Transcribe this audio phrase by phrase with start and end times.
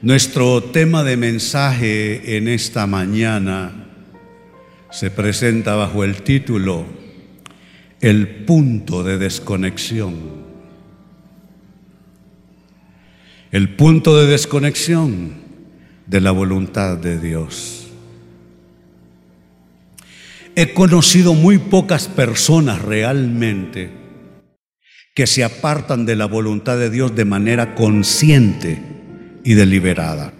[0.00, 3.72] Nuestro tema de mensaje en esta mañana
[4.92, 6.86] se presenta bajo el título
[8.00, 10.14] El punto de desconexión.
[13.50, 15.32] El punto de desconexión
[16.06, 17.88] de la voluntad de Dios.
[20.54, 23.90] He conocido muy pocas personas realmente
[25.16, 28.96] que se apartan de la voluntad de Dios de manera consciente
[29.48, 30.34] y deliberada.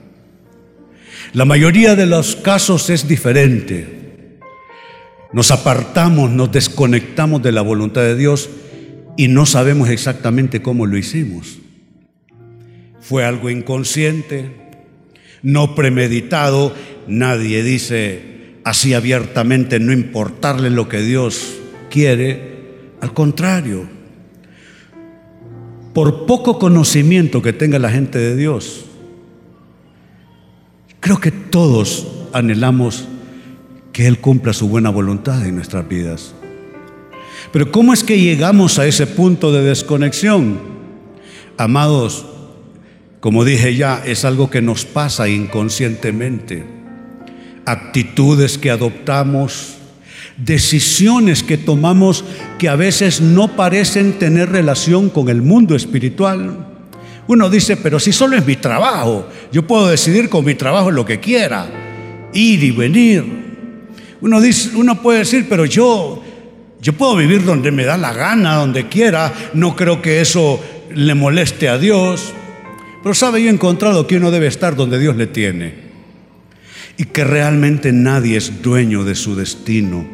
[1.33, 4.37] La mayoría de los casos es diferente.
[5.33, 8.51] Nos apartamos, nos desconectamos de la voluntad de Dios
[9.17, 11.57] y no sabemos exactamente cómo lo hicimos.
[13.01, 14.51] Fue algo inconsciente,
[15.43, 16.75] no premeditado.
[17.07, 21.55] Nadie dice así abiertamente no importarle lo que Dios
[21.89, 22.59] quiere.
[23.01, 23.89] Al contrario,
[25.95, 28.85] por poco conocimiento que tenga la gente de Dios,
[31.09, 33.09] Creo que todos anhelamos
[33.95, 36.35] que Él cumpla su buena voluntad en nuestras vidas.
[37.51, 40.59] Pero ¿cómo es que llegamos a ese punto de desconexión?
[41.57, 42.27] Amados,
[43.21, 46.67] como dije ya, es algo que nos pasa inconscientemente.
[47.65, 49.77] Actitudes que adoptamos,
[50.37, 52.23] decisiones que tomamos
[52.59, 56.78] que a veces no parecen tener relación con el mundo espiritual
[57.29, 61.05] uno dice, pero si solo es mi trabajo, yo puedo decidir con mi trabajo lo
[61.05, 61.67] que quiera,
[62.33, 63.23] ir y venir.
[64.23, 66.25] Uno, dice, uno puede decir, pero yo,
[66.81, 70.59] yo puedo vivir donde me da la gana, donde quiera, no creo que eso
[70.95, 72.33] le moleste a Dios.
[73.03, 75.75] Pero sabe, yo he encontrado que uno debe estar donde Dios le tiene
[76.97, 80.07] y que realmente nadie es dueño de su destino.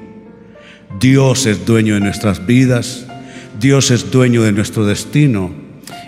[0.99, 3.07] Dios es dueño de nuestras vidas,
[3.61, 5.64] Dios es dueño de nuestro destino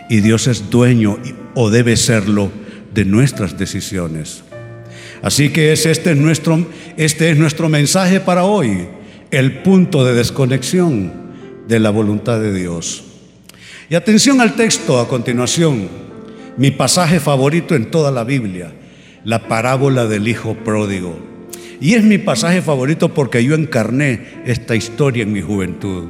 [0.09, 1.19] y Dios es dueño
[1.55, 2.51] o debe serlo
[2.95, 4.43] de nuestras decisiones.
[5.23, 8.87] Así que es este, es nuestro, este es nuestro mensaje para hoy,
[9.31, 11.13] el punto de desconexión
[11.67, 13.05] de la voluntad de Dios.
[13.89, 15.89] Y atención al texto a continuación,
[16.57, 18.73] mi pasaje favorito en toda la Biblia,
[19.25, 21.19] la parábola del Hijo Pródigo.
[21.81, 26.07] Y es mi pasaje favorito porque yo encarné esta historia en mi juventud.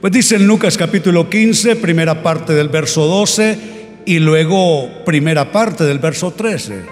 [0.00, 3.58] Pues dice en Lucas capítulo 15, primera parte del verso 12
[4.04, 6.82] y luego primera parte del verso 13.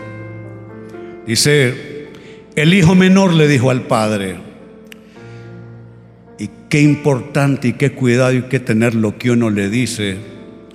[1.27, 2.09] Dice,
[2.57, 4.37] el hijo menor le dijo al padre,
[6.39, 10.17] y qué importante y qué cuidado y qué tener lo que uno le dice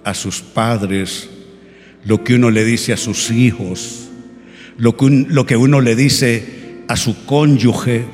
[0.03, 1.31] a sus padres,
[2.06, 4.07] lo que uno le dice a sus hijos,
[4.78, 8.06] lo que, lo que uno le dice a su cónyuge.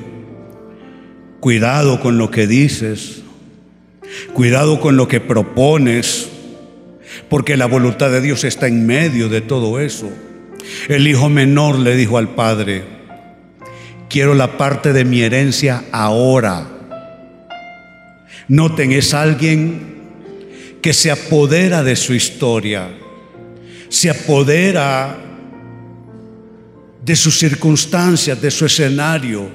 [1.38, 3.22] Cuidado con lo que dices.
[4.32, 6.28] Cuidado con lo que propones,
[7.28, 10.10] porque la voluntad de Dios está en medio de todo eso.
[10.88, 12.84] El hijo menor le dijo al padre,
[14.08, 16.66] quiero la parte de mi herencia ahora.
[18.48, 19.96] Noten, es alguien
[20.82, 22.88] que se apodera de su historia,
[23.88, 25.16] se apodera
[27.04, 29.48] de sus circunstancias, de su escenario.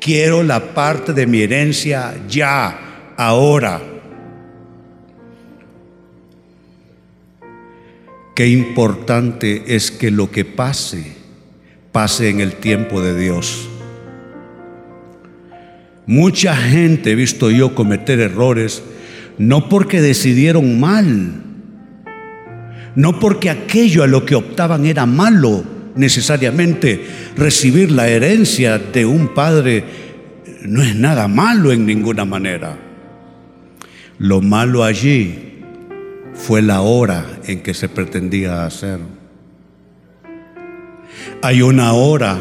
[0.00, 2.87] Quiero la parte de mi herencia ya
[3.18, 3.82] ahora.
[8.34, 11.16] Qué importante es que lo que pase,
[11.90, 13.68] pase en el tiempo de Dios.
[16.06, 18.82] Mucha gente he visto yo cometer errores,
[19.36, 21.42] no porque decidieron mal,
[22.94, 25.64] no porque aquello a lo que optaban era malo
[25.96, 27.04] necesariamente.
[27.36, 29.84] Recibir la herencia de un padre
[30.62, 32.87] no es nada malo en ninguna manera.
[34.18, 35.62] Lo malo allí
[36.34, 38.98] fue la hora en que se pretendía hacer.
[41.42, 42.40] Hay una hora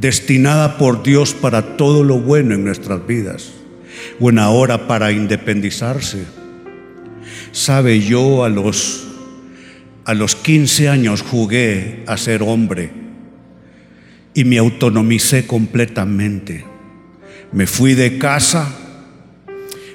[0.00, 3.52] destinada por Dios para todo lo bueno en nuestras vidas.
[4.18, 6.24] Una hora para independizarse.
[7.50, 9.06] Sabe, yo a los,
[10.06, 12.90] a los 15 años jugué a ser hombre
[14.32, 16.64] y me autonomicé completamente.
[17.52, 18.74] Me fui de casa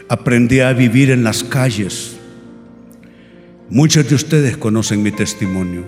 [0.10, 2.18] aprendí a vivir en las calles.
[3.70, 5.84] Muchos de ustedes conocen mi testimonio.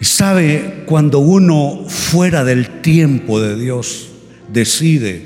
[0.00, 4.10] Y sabe, cuando uno fuera del tiempo de Dios
[4.52, 5.22] decide,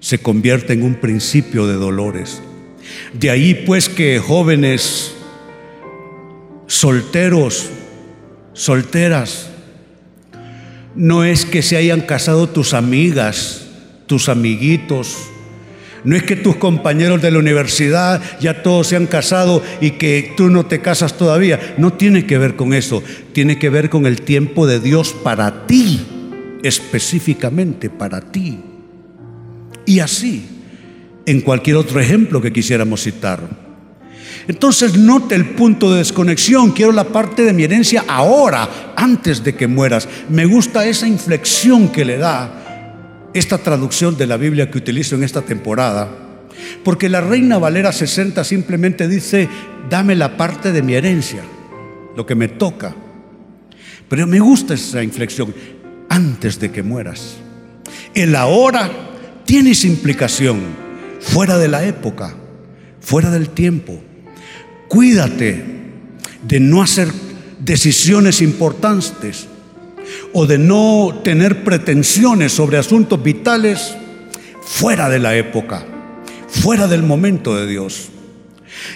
[0.00, 2.42] se convierte en un principio de dolores.
[3.14, 5.14] De ahí pues que jóvenes
[6.66, 7.70] solteros,
[8.52, 9.48] solteras,
[10.94, 13.68] no es que se hayan casado tus amigas,
[14.06, 15.29] tus amiguitos,
[16.04, 20.32] No es que tus compañeros de la universidad ya todos se han casado y que
[20.36, 21.74] tú no te casas todavía.
[21.78, 23.02] No tiene que ver con eso.
[23.32, 26.00] Tiene que ver con el tiempo de Dios para ti,
[26.62, 28.60] específicamente para ti.
[29.84, 30.46] Y así,
[31.26, 33.40] en cualquier otro ejemplo que quisiéramos citar.
[34.48, 36.72] Entonces note el punto de desconexión.
[36.72, 40.08] Quiero la parte de mi herencia ahora, antes de que mueras.
[40.28, 42.59] Me gusta esa inflexión que le da
[43.34, 46.08] esta traducción de la Biblia que utilizo en esta temporada,
[46.84, 49.48] porque la Reina Valera 60 simplemente dice,
[49.88, 51.42] dame la parte de mi herencia,
[52.16, 52.94] lo que me toca.
[54.08, 55.54] Pero me gusta esa inflexión,
[56.08, 57.36] antes de que mueras.
[58.14, 58.90] El ahora
[59.44, 60.60] tiene esa implicación,
[61.20, 62.34] fuera de la época,
[63.00, 64.00] fuera del tiempo.
[64.88, 65.64] Cuídate
[66.42, 67.08] de no hacer
[67.60, 69.46] decisiones importantes
[70.32, 73.96] o de no tener pretensiones sobre asuntos vitales
[74.62, 75.84] fuera de la época,
[76.48, 78.10] fuera del momento de Dios.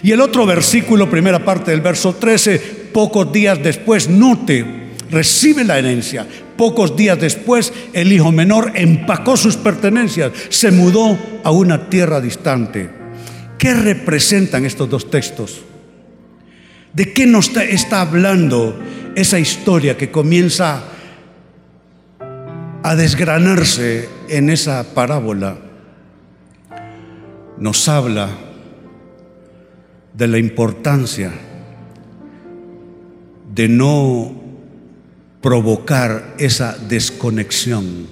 [0.02, 2.58] Y el otro versículo, primera parte del verso 13,
[2.92, 4.64] pocos días después, note,
[5.10, 6.26] recibe la herencia.
[6.56, 12.88] Pocos días después, el hijo menor empacó sus pertenencias, se mudó a una tierra distante.
[13.58, 15.62] ¿Qué representan estos dos textos?
[16.92, 18.78] ¿De qué nos está hablando
[19.16, 20.84] esa historia que comienza
[22.84, 25.56] a desgranarse en esa parábola,
[27.56, 28.28] nos habla
[30.12, 31.32] de la importancia
[33.54, 34.34] de no
[35.40, 38.06] provocar esa desconexión,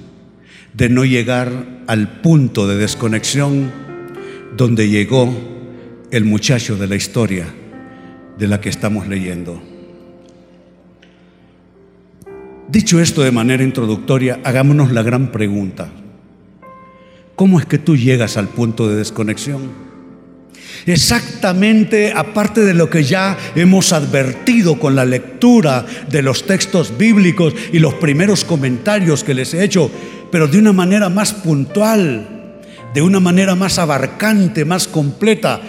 [0.72, 1.50] de no llegar
[1.86, 3.70] al punto de desconexión
[4.56, 5.34] donde llegó
[6.10, 7.44] el muchacho de la historia
[8.38, 9.71] de la que estamos leyendo.
[12.68, 15.90] Dicho esto de manera introductoria, hagámonos la gran pregunta.
[17.34, 19.92] ¿Cómo es que tú llegas al punto de desconexión?
[20.86, 27.54] Exactamente, aparte de lo que ya hemos advertido con la lectura de los textos bíblicos
[27.72, 29.90] y los primeros comentarios que les he hecho,
[30.30, 32.58] pero de una manera más puntual,
[32.94, 35.60] de una manera más abarcante, más completa,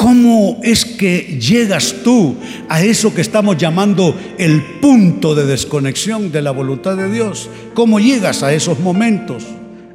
[0.00, 2.34] ¿Cómo es que llegas tú
[2.70, 7.50] a eso que estamos llamando el punto de desconexión de la voluntad de Dios?
[7.74, 9.44] ¿Cómo llegas a esos momentos,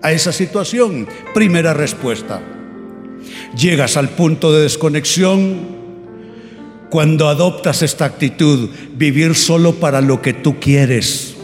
[0.04, 1.08] a esa situación?
[1.34, 2.40] Primera respuesta.
[3.58, 5.58] Llegas al punto de desconexión
[6.92, 11.36] cuando adoptas esta actitud, vivir solo para lo que tú quieres,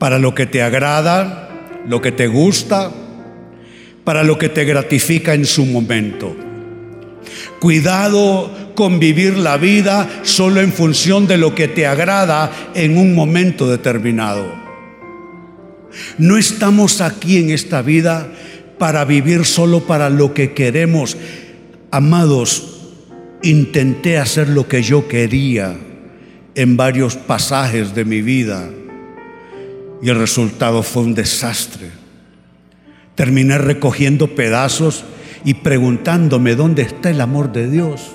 [0.00, 2.90] para lo que te agrada, lo que te gusta,
[4.02, 6.41] para lo que te gratifica en su momento.
[7.60, 13.14] Cuidado con vivir la vida solo en función de lo que te agrada en un
[13.14, 14.46] momento determinado.
[16.18, 18.28] No estamos aquí en esta vida
[18.78, 21.16] para vivir solo para lo que queremos.
[21.90, 22.80] Amados,
[23.42, 25.76] intenté hacer lo que yo quería
[26.54, 28.68] en varios pasajes de mi vida
[30.02, 31.90] y el resultado fue un desastre.
[33.14, 35.04] Terminé recogiendo pedazos
[35.44, 38.12] y preguntándome dónde está el amor de Dios,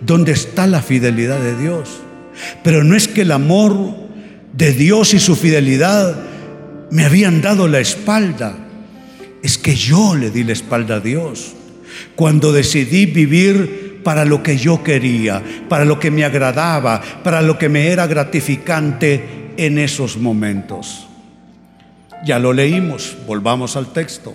[0.00, 2.00] dónde está la fidelidad de Dios.
[2.62, 3.94] Pero no es que el amor
[4.52, 6.16] de Dios y su fidelidad
[6.90, 8.56] me habían dado la espalda,
[9.42, 11.54] es que yo le di la espalda a Dios
[12.14, 17.58] cuando decidí vivir para lo que yo quería, para lo que me agradaba, para lo
[17.58, 21.06] que me era gratificante en esos momentos.
[22.24, 24.34] Ya lo leímos, volvamos al texto.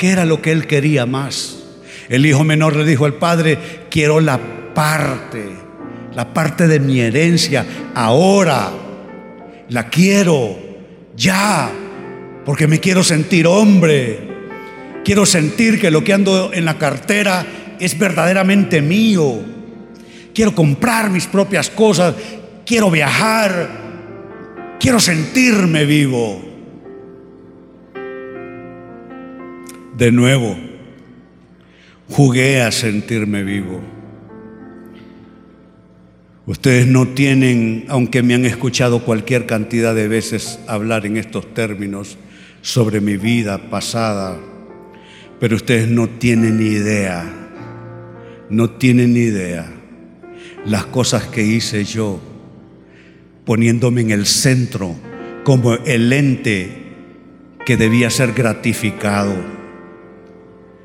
[0.00, 1.58] ¿Qué era lo que él quería más?
[2.08, 3.58] El hijo menor le dijo al padre,
[3.90, 4.40] quiero la
[4.72, 5.44] parte,
[6.14, 8.72] la parte de mi herencia, ahora,
[9.68, 10.56] la quiero,
[11.14, 11.70] ya,
[12.46, 14.20] porque me quiero sentir hombre,
[15.04, 17.44] quiero sentir que lo que ando en la cartera
[17.78, 19.42] es verdaderamente mío,
[20.34, 22.14] quiero comprar mis propias cosas,
[22.64, 23.68] quiero viajar,
[24.80, 26.49] quiero sentirme vivo.
[30.00, 30.56] De nuevo,
[32.08, 33.82] jugué a sentirme vivo.
[36.46, 42.16] Ustedes no tienen, aunque me han escuchado cualquier cantidad de veces hablar en estos términos
[42.62, 44.38] sobre mi vida pasada,
[45.38, 47.30] pero ustedes no tienen ni idea,
[48.48, 49.70] no tienen ni idea
[50.64, 52.20] las cosas que hice yo,
[53.44, 54.94] poniéndome en el centro
[55.44, 56.70] como el ente
[57.66, 59.59] que debía ser gratificado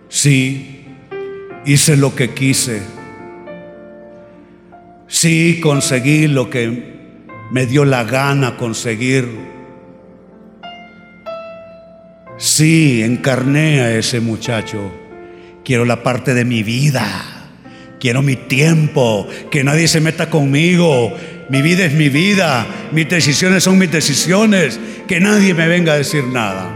[0.10, 0.86] Sí,
[1.66, 2.82] hice lo que quise.
[5.08, 6.96] Sí, conseguí lo que
[7.52, 9.28] me dio la gana conseguir.
[12.38, 14.92] Sí, encarné a ese muchacho.
[15.64, 17.06] Quiero la parte de mi vida.
[18.00, 19.28] Quiero mi tiempo.
[19.50, 21.14] Que nadie se meta conmigo.
[21.50, 22.68] Mi vida es mi vida.
[22.92, 24.80] Mis decisiones son mis decisiones.
[25.08, 26.70] Que nadie me venga a decir nada.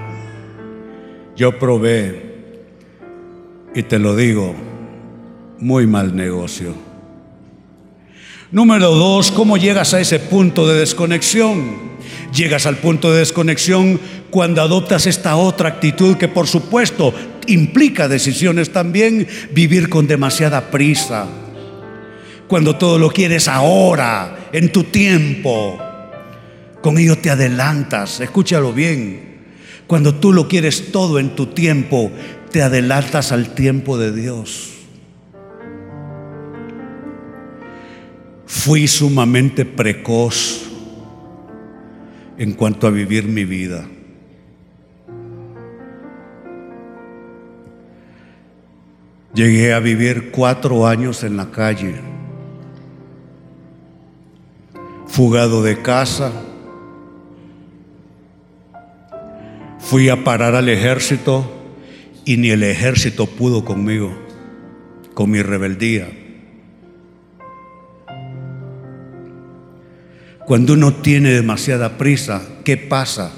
[1.35, 2.28] Yo probé.
[3.75, 4.55] Y te lo digo,
[5.59, 6.73] muy mal negocio.
[8.51, 11.89] Número dos, ¿cómo llegas a ese punto de desconexión?
[12.33, 13.99] Llegas al punto de desconexión
[14.31, 17.13] cuando adoptas esta otra actitud que por supuesto
[17.45, 21.27] implica decisiones también, vivir con demasiada prisa.
[22.47, 25.79] Cuando todo lo quieres ahora, en tu tiempo,
[26.81, 29.29] con ello te adelantas, escúchalo bien.
[29.85, 32.11] Cuando tú lo quieres todo en tu tiempo,
[32.51, 34.73] te adelantas al tiempo de Dios.
[38.45, 40.69] Fui sumamente precoz
[42.37, 43.85] en cuanto a vivir mi vida.
[49.33, 51.95] Llegué a vivir cuatro años en la calle,
[55.05, 56.31] fugado de casa,
[59.77, 61.58] fui a parar al ejército
[62.29, 64.15] y ni el ejército pudo conmigo,
[65.15, 66.11] con mi rebeldía.
[70.45, 73.31] Cuando uno tiene demasiada prisa, ¿qué pasa?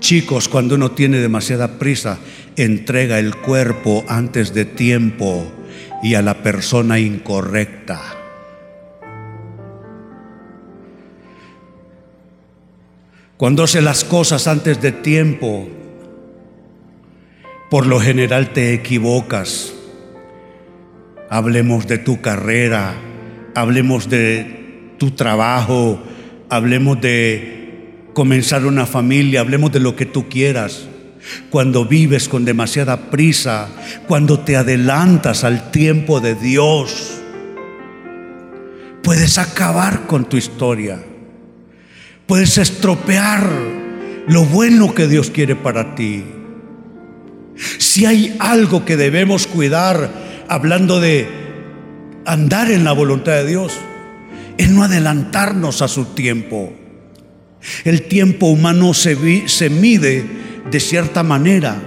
[0.00, 2.18] Chicos, cuando uno tiene demasiada prisa,
[2.56, 5.46] entrega el cuerpo antes de tiempo
[6.02, 8.02] y a la persona incorrecta.
[13.36, 15.68] Cuando hace las cosas antes de tiempo,
[17.70, 19.72] por lo general te equivocas.
[21.30, 22.94] Hablemos de tu carrera,
[23.54, 26.00] hablemos de tu trabajo,
[26.48, 30.88] hablemos de comenzar una familia, hablemos de lo que tú quieras.
[31.50, 33.68] Cuando vives con demasiada prisa,
[34.06, 37.20] cuando te adelantas al tiempo de Dios,
[39.02, 41.02] puedes acabar con tu historia.
[42.26, 43.48] Puedes estropear
[44.26, 46.24] lo bueno que Dios quiere para ti.
[47.56, 50.10] Si hay algo que debemos cuidar,
[50.48, 51.28] hablando de
[52.24, 53.72] andar en la voluntad de Dios,
[54.56, 56.72] es no adelantarnos a su tiempo.
[57.84, 60.24] El tiempo humano se, se mide
[60.70, 61.80] de cierta manera.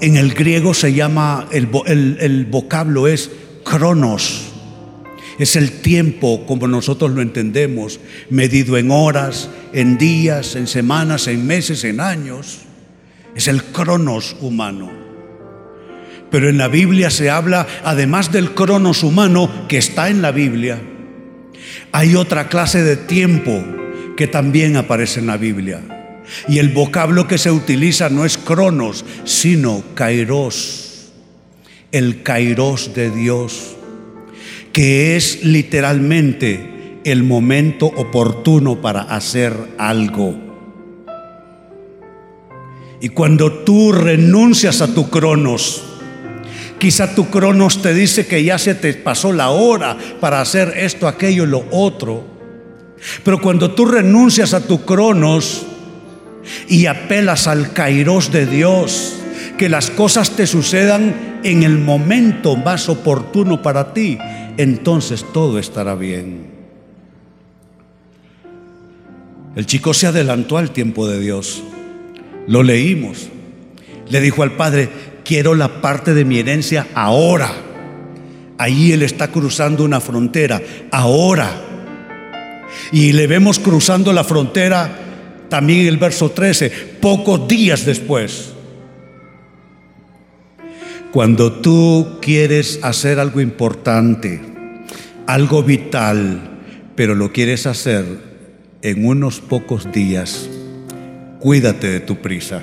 [0.00, 1.68] En el griego se llama, el,
[2.20, 3.30] el vocablo es
[3.64, 4.52] cronos.
[5.38, 11.46] Es el tiempo como nosotros lo entendemos, medido en horas, en días, en semanas, en
[11.46, 12.67] meses, en años.
[13.38, 14.90] Es el cronos humano.
[16.28, 20.82] Pero en la Biblia se habla, además del cronos humano que está en la Biblia,
[21.92, 23.62] hay otra clase de tiempo
[24.16, 25.80] que también aparece en la Biblia.
[26.48, 31.12] Y el vocablo que se utiliza no es cronos, sino kairos.
[31.92, 33.76] El kairos de Dios,
[34.72, 40.47] que es literalmente el momento oportuno para hacer algo.
[43.00, 45.84] Y cuando tú renuncias a tu cronos,
[46.78, 51.08] Quizá tu cronos te dice que ya se te pasó la hora para hacer esto,
[51.08, 52.24] aquello lo otro.
[53.24, 55.66] Pero cuando tú renuncias a tu cronos
[56.68, 59.16] y apelas al kairos de Dios,
[59.56, 64.16] que las cosas te sucedan en el momento más oportuno para ti,
[64.56, 66.46] entonces todo estará bien.
[69.56, 71.64] El chico se adelantó al tiempo de Dios.
[72.48, 73.28] Lo leímos.
[74.10, 74.88] Le dijo al padre,
[75.24, 77.52] quiero la parte de mi herencia ahora.
[78.56, 81.48] Ahí él está cruzando una frontera, ahora.
[82.90, 84.90] Y le vemos cruzando la frontera
[85.48, 88.54] también en el verso 13, pocos días después.
[91.12, 94.40] Cuando tú quieres hacer algo importante,
[95.26, 96.58] algo vital,
[96.94, 98.04] pero lo quieres hacer
[98.82, 100.48] en unos pocos días,
[101.38, 102.62] cuídate de tu prisa.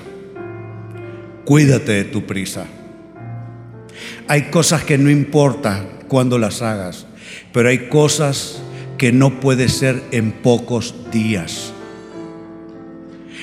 [1.46, 2.66] Cuídate de tu prisa.
[4.28, 7.06] Hay cosas que no importa cuando las hagas,
[7.54, 8.62] pero hay cosas
[8.98, 11.72] que no puede ser en pocos días.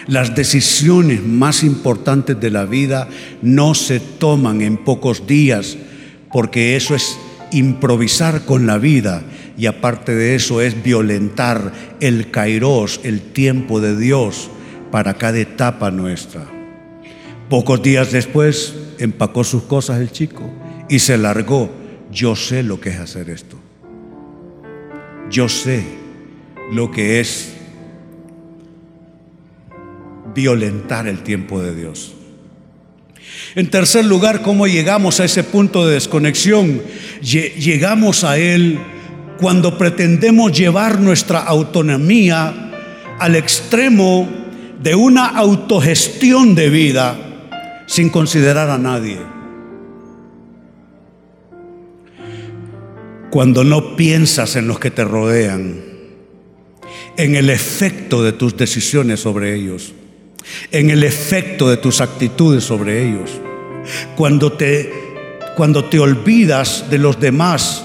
[0.06, 3.08] Las decisiones más importantes de la vida
[3.40, 5.78] no se toman en pocos días,
[6.32, 7.16] porque eso es
[7.52, 9.22] improvisar con la vida
[9.56, 14.50] y aparte de eso es violentar el kairos, el tiempo de Dios
[14.92, 16.42] para cada etapa nuestra.
[17.48, 20.48] Pocos días después empacó sus cosas el chico
[20.88, 21.72] y se largó.
[22.12, 23.56] Yo sé lo que es hacer esto.
[25.30, 25.82] Yo sé
[26.70, 27.54] lo que es
[30.34, 32.14] violentar el tiempo de Dios.
[33.54, 36.82] En tercer lugar, ¿cómo llegamos a ese punto de desconexión?
[37.22, 38.78] Llegamos a Él
[39.40, 42.70] cuando pretendemos llevar nuestra autonomía
[43.18, 44.41] al extremo
[44.82, 47.16] de una autogestión de vida
[47.86, 49.18] sin considerar a nadie.
[53.30, 55.80] Cuando no piensas en los que te rodean,
[57.16, 59.92] en el efecto de tus decisiones sobre ellos,
[60.70, 63.30] en el efecto de tus actitudes sobre ellos,
[64.16, 64.92] cuando te,
[65.56, 67.84] cuando te olvidas de los demás,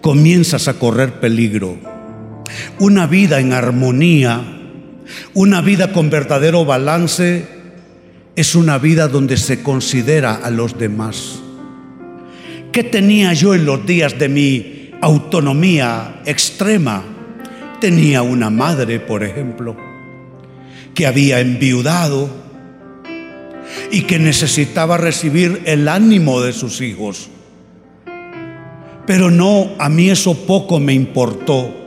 [0.00, 1.76] comienzas a correr peligro.
[2.78, 4.61] Una vida en armonía,
[5.34, 7.46] una vida con verdadero balance,
[8.36, 11.40] es una vida donde se considera a los demás.
[12.72, 17.02] ¿Qué tenía yo en los días de mi autonomía extrema?
[17.80, 19.76] Tenía una madre, por ejemplo,
[20.94, 22.30] que había enviudado
[23.90, 27.28] y que necesitaba recibir el ánimo de sus hijos.
[29.06, 31.81] Pero no, a mí eso poco me importó.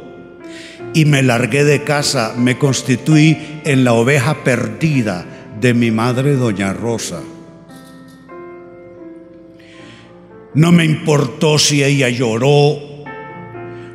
[0.95, 5.25] Y me largué de casa, me constituí en la oveja perdida
[5.59, 7.21] de mi madre, doña Rosa.
[10.53, 12.79] No me importó si ella lloró,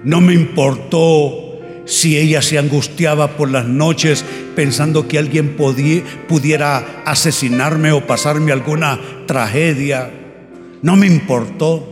[0.05, 4.23] no me importó si ella se angustiaba por las noches
[4.55, 10.11] pensando que alguien pudiera asesinarme o pasarme alguna tragedia.
[10.83, 11.90] No me importó.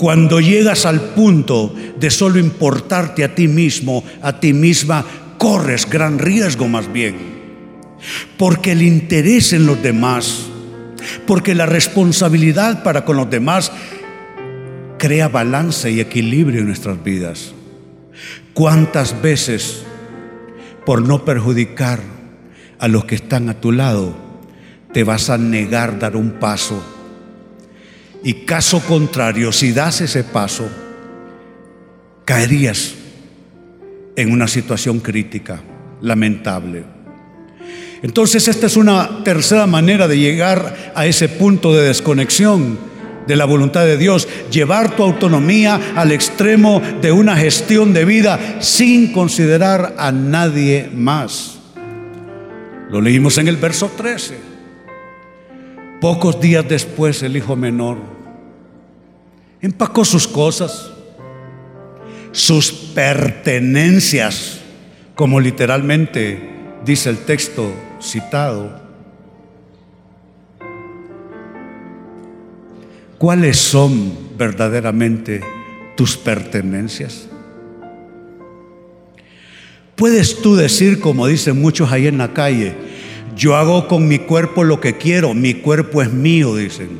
[0.00, 5.04] Cuando llegas al punto de solo importarte a ti mismo, a ti misma,
[5.36, 7.16] corres gran riesgo más bien.
[8.38, 10.46] Porque el interés en los demás,
[11.26, 13.72] porque la responsabilidad para con los demás
[14.96, 17.52] crea balance y equilibrio en nuestras vidas.
[18.54, 19.82] ¿Cuántas veces,
[20.86, 22.00] por no perjudicar
[22.78, 24.16] a los que están a tu lado,
[24.94, 26.99] te vas a negar dar un paso?
[28.22, 30.68] Y caso contrario, si das ese paso,
[32.24, 32.94] caerías
[34.16, 35.62] en una situación crítica,
[36.02, 36.84] lamentable.
[38.02, 42.78] Entonces esta es una tercera manera de llegar a ese punto de desconexión
[43.26, 48.58] de la voluntad de Dios, llevar tu autonomía al extremo de una gestión de vida
[48.60, 51.58] sin considerar a nadie más.
[52.90, 54.49] Lo leímos en el verso 13.
[56.00, 57.98] Pocos días después el hijo menor
[59.60, 60.90] empacó sus cosas,
[62.32, 64.60] sus pertenencias,
[65.14, 66.40] como literalmente
[66.86, 68.80] dice el texto citado.
[73.18, 75.42] ¿Cuáles son verdaderamente
[75.94, 77.28] tus pertenencias?
[79.96, 82.74] Puedes tú decir, como dicen muchos ahí en la calle,
[83.40, 86.90] yo hago con mi cuerpo lo que quiero, mi cuerpo es mío, dicen.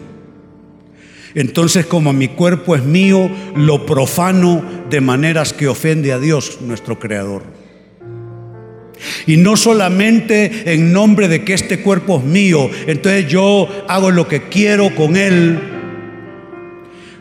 [1.34, 6.98] Entonces, como mi cuerpo es mío, lo profano de maneras que ofende a Dios, nuestro
[6.98, 7.42] Creador.
[9.26, 14.26] Y no solamente en nombre de que este cuerpo es mío, entonces yo hago lo
[14.26, 15.58] que quiero con él.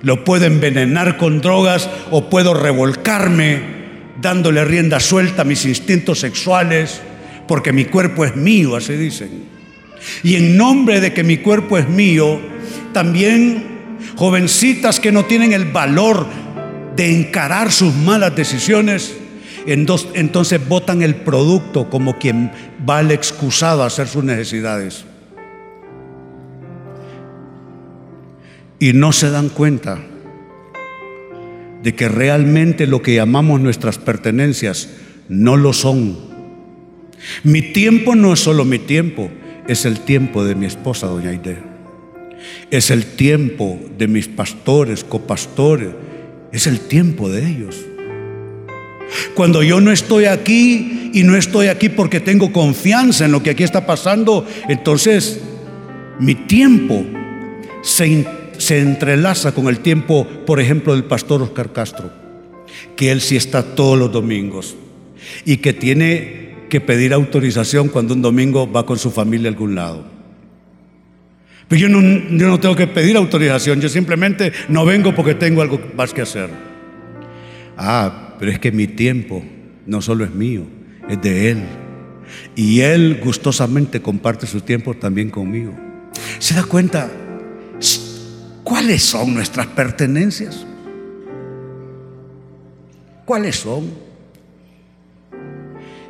[0.01, 3.79] Lo puedo envenenar con drogas o puedo revolcarme
[4.21, 7.01] dándole rienda suelta a mis instintos sexuales
[7.49, 9.31] porque mi cuerpo es mío, así dicen.
[10.21, 12.39] Y en nombre de que mi cuerpo es mío,
[12.93, 16.27] también jovencitas que no tienen el valor
[16.95, 19.17] de encarar sus malas decisiones,
[19.65, 22.51] entonces votan el producto como quien
[22.87, 25.05] va excusado a hacer sus necesidades.
[28.77, 29.97] Y no se dan cuenta
[31.81, 34.89] de que realmente lo que llamamos nuestras pertenencias
[35.29, 36.28] no lo son
[37.43, 39.29] mi tiempo no es solo mi tiempo,
[39.67, 41.57] es el tiempo de mi esposa, doña Aide.
[42.71, 45.89] Es el tiempo de mis pastores, copastores.
[46.51, 47.75] Es el tiempo de ellos.
[49.33, 53.51] Cuando yo no estoy aquí y no estoy aquí porque tengo confianza en lo que
[53.51, 55.39] aquí está pasando, entonces
[56.19, 57.05] mi tiempo
[57.81, 58.25] se,
[58.57, 62.11] se entrelaza con el tiempo, por ejemplo, del pastor Oscar Castro,
[62.95, 64.75] que él sí está todos los domingos
[65.45, 66.38] y que tiene
[66.69, 70.05] que pedir autorización cuando un domingo va con su familia a algún lado.
[71.67, 75.61] Pero yo no, yo no tengo que pedir autorización, yo simplemente no vengo porque tengo
[75.61, 76.49] algo más que hacer.
[77.77, 79.43] Ah, pero es que mi tiempo
[79.85, 80.63] no solo es mío,
[81.07, 81.63] es de Él.
[82.55, 85.73] Y Él gustosamente comparte su tiempo también conmigo.
[86.39, 87.09] ¿Se da cuenta
[88.63, 90.65] cuáles son nuestras pertenencias?
[93.25, 94.08] ¿Cuáles son?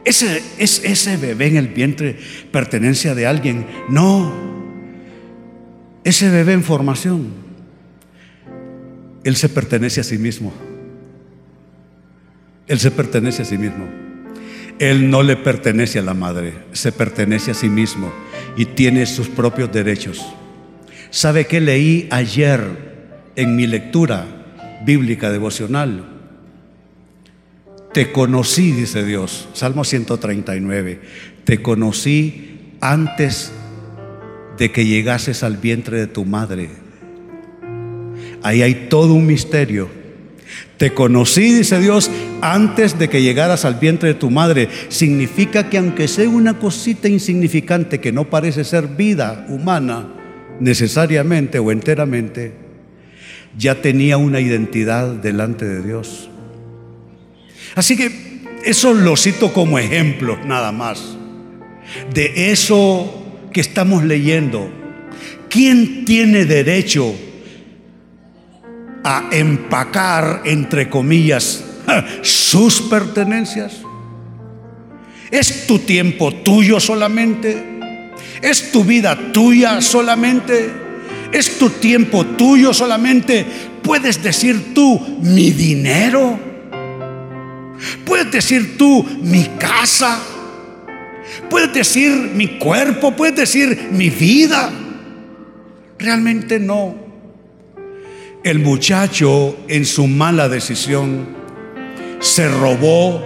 [0.06, 2.18] Ese, ese bebé en el vientre
[2.52, 3.66] pertenencia de alguien.
[3.90, 4.34] No,
[6.04, 7.28] ese bebé en formación,
[9.24, 10.54] él se pertenece a sí mismo.
[12.68, 13.86] Él se pertenece a sí mismo.
[14.80, 18.14] Él no le pertenece a la madre, se pertenece a sí mismo
[18.56, 20.26] y tiene sus propios derechos.
[21.10, 22.62] ¿Sabe qué leí ayer
[23.36, 24.26] en mi lectura
[24.86, 26.19] bíblica devocional?
[27.94, 31.00] Te conocí, dice Dios, Salmo 139,
[31.44, 33.52] te conocí antes
[34.60, 36.70] de que llegases al vientre de tu madre.
[38.44, 39.90] Ahí hay todo un misterio.
[40.78, 44.70] Te conocí, dice Dios, antes de que llegaras al vientre de tu madre.
[44.90, 50.08] Significa que aunque sea una cosita insignificante que no parece ser vida humana
[50.60, 52.54] necesariamente o enteramente,
[53.58, 56.30] ya tenía una identidad delante de Dios.
[57.76, 61.18] Así que eso lo cito como ejemplo nada más
[62.14, 64.72] de eso que estamos leyendo.
[65.50, 67.16] ¿Quién tiene derecho
[69.04, 71.64] a empacar, entre comillas,
[72.22, 73.82] sus pertenencias?
[75.32, 77.80] ¿Es tu tiempo tuyo solamente?
[78.42, 80.70] ¿Es tu vida tuya solamente?
[81.32, 83.46] ¿Es tu tiempo tuyo solamente?
[83.84, 86.49] ¿Puedes decir tú mi dinero?
[88.06, 90.20] ¿Puedes decir tú mi casa?
[91.50, 93.16] ¿Puedes decir mi cuerpo?
[93.16, 94.72] ¿Puedes decir mi vida?
[95.98, 96.96] Realmente no.
[98.44, 101.28] El muchacho en su mala decisión
[102.20, 103.24] se robó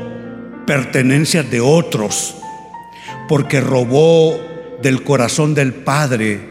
[0.66, 2.36] pertenencias de otros
[3.28, 4.39] porque robó
[4.82, 6.50] del corazón del Padre,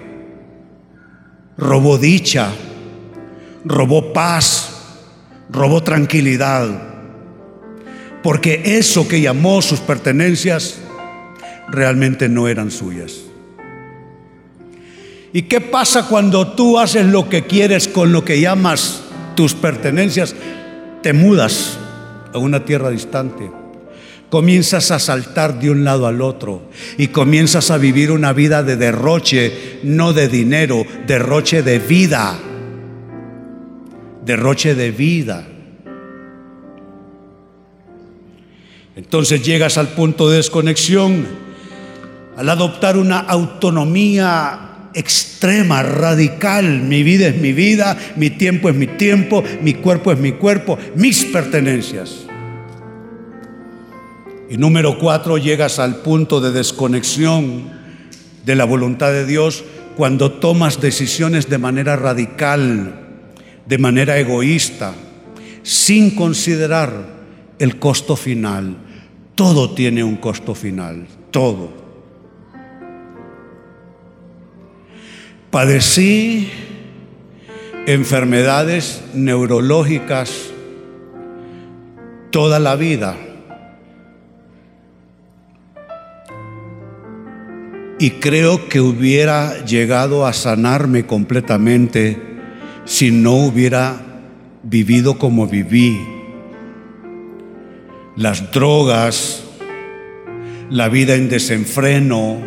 [1.56, 2.50] robó dicha,
[3.64, 4.98] robó paz,
[5.50, 6.91] robó tranquilidad,
[8.22, 10.78] porque eso que llamó sus pertenencias
[11.68, 13.22] realmente no eran suyas.
[15.32, 19.02] ¿Y qué pasa cuando tú haces lo que quieres con lo que llamas
[19.34, 20.34] tus pertenencias?
[21.02, 21.78] Te mudas
[22.32, 23.50] a una tierra distante.
[24.28, 28.76] Comienzas a saltar de un lado al otro y comienzas a vivir una vida de
[28.76, 32.38] derroche, no de dinero, derroche de vida.
[34.24, 35.46] Derroche de vida.
[39.02, 41.26] Entonces llegas al punto de desconexión
[42.36, 46.82] al adoptar una autonomía extrema, radical.
[46.82, 50.78] Mi vida es mi vida, mi tiempo es mi tiempo, mi cuerpo es mi cuerpo,
[50.94, 52.26] mis pertenencias.
[54.48, 57.70] Y número cuatro, llegas al punto de desconexión
[58.46, 59.64] de la voluntad de Dios
[59.96, 63.00] cuando tomas decisiones de manera radical,
[63.66, 64.94] de manera egoísta,
[65.64, 66.92] sin considerar
[67.58, 68.76] el costo final.
[69.34, 71.70] Todo tiene un costo final, todo.
[75.50, 76.50] Padecí
[77.86, 80.52] enfermedades neurológicas
[82.30, 83.16] toda la vida.
[87.98, 92.20] Y creo que hubiera llegado a sanarme completamente
[92.84, 94.00] si no hubiera
[94.64, 96.00] vivido como viví.
[98.16, 99.42] Las drogas,
[100.68, 102.38] la vida en desenfreno,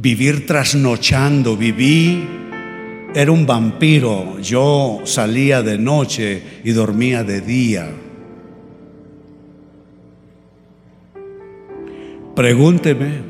[0.00, 2.24] vivir trasnochando, viví,
[3.14, 7.90] era un vampiro, yo salía de noche y dormía de día.
[12.36, 13.22] Pregúnteme,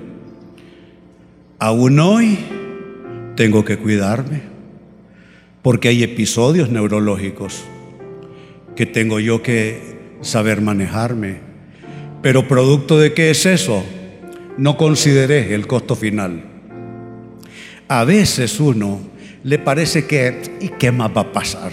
[1.59, 2.39] aún hoy
[3.37, 4.43] tengo que cuidarme,
[5.63, 7.65] porque hay episodios neurológicos
[8.77, 11.41] que tengo yo que saber manejarme.
[12.23, 13.85] Pero producto de qué es eso?
[14.57, 16.45] No consideré el costo final.
[17.89, 19.01] A veces uno
[19.45, 21.73] le parece que, ¿y qué más va a pasar?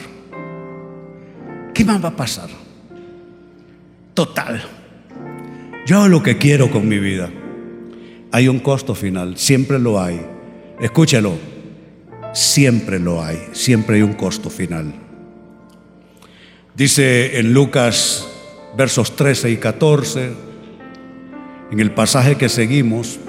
[1.74, 2.50] ¿Qué más va a pasar?
[4.14, 4.64] Total.
[5.86, 7.30] Yo hago lo que quiero con mi vida.
[8.32, 10.22] Hay un costo final, siempre lo hay.
[10.80, 11.34] Escúchelo,
[12.34, 14.94] siempre lo hay, siempre hay un costo final.
[16.76, 18.28] Dice en Lucas
[18.78, 20.32] versos 13 y 14,
[21.72, 23.20] en el pasaje que seguimos,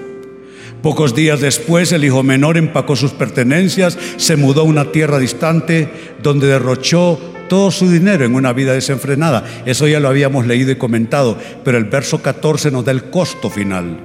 [0.82, 5.88] Pocos días después el hijo menor empacó sus pertenencias, se mudó a una tierra distante
[6.22, 9.44] donde derrochó todo su dinero en una vida desenfrenada.
[9.64, 13.50] Eso ya lo habíamos leído y comentado, pero el verso 14 nos da el costo
[13.50, 13.98] final.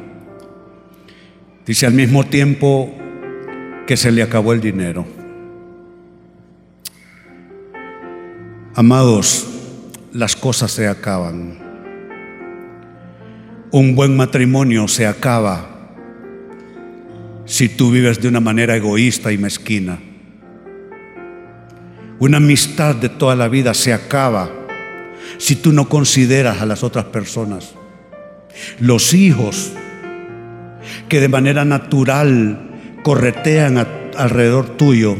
[1.65, 2.91] Dice al mismo tiempo
[3.85, 5.05] que se le acabó el dinero.
[8.73, 9.45] Amados,
[10.13, 11.57] las cosas se acaban.
[13.71, 15.69] Un buen matrimonio se acaba
[17.45, 19.99] si tú vives de una manera egoísta y mezquina.
[22.19, 24.51] Una amistad de toda la vida se acaba
[25.37, 27.73] si tú no consideras a las otras personas.
[28.79, 29.71] Los hijos
[31.07, 32.69] que de manera natural
[33.03, 33.77] corretean
[34.17, 35.15] alrededor tuyo,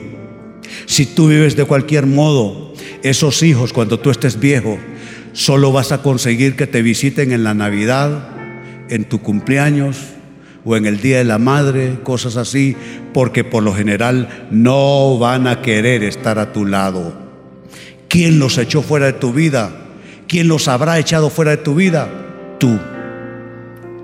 [0.86, 2.71] si tú vives de cualquier modo,
[3.04, 4.78] esos hijos cuando tú estés viejo,
[5.34, 8.30] solo vas a conseguir que te visiten en la Navidad,
[8.90, 9.98] en tu cumpleaños
[10.66, 12.76] o en el Día de la Madre, cosas así,
[13.14, 17.14] porque por lo general no van a querer estar a tu lado.
[18.08, 19.72] ¿Quién los echó fuera de tu vida?
[20.28, 22.10] ¿Quién los habrá echado fuera de tu vida?
[22.60, 22.78] Tú,